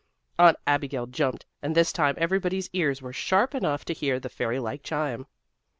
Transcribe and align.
Aunt 0.39 0.57
Abigail 0.65 1.05
jumped, 1.05 1.45
and 1.61 1.75
this 1.75 1.93
time 1.93 2.15
everybody's 2.17 2.71
ears 2.73 3.03
were 3.03 3.13
sharp 3.13 3.53
enough 3.53 3.85
to 3.85 3.93
hear 3.93 4.19
the 4.19 4.29
fairy 4.29 4.57
like 4.57 4.81
chime. 4.81 5.27